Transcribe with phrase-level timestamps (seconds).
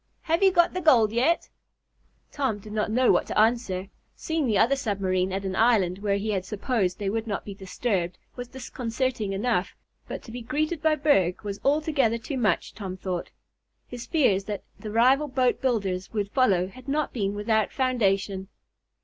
[0.23, 1.47] Have you got the gold yet?"
[2.31, 3.89] Tom did not know what to answer.
[4.15, 7.53] Seeing the other submarine, at an island where he had supposed they would not be
[7.53, 9.75] disturbed, was disconcerting enough,
[10.07, 13.29] but to be greeted by Berg was altogether too much, Tom thought.
[13.87, 18.47] His fears that the rival boat builders would follow had not been without foundation.